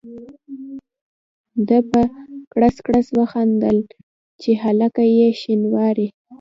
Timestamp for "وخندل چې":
3.19-4.51